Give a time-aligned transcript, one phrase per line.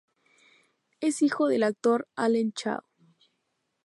[0.99, 2.83] Es hijo del actor Allen Chao.